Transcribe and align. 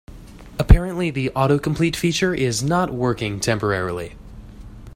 Apparently, 0.57 1.11
the 1.11 1.29
autocomplete 1.35 1.95
feature 1.95 2.33
is 2.33 2.63
not 2.63 2.91
working 2.91 3.39
temporarily. 3.39 4.15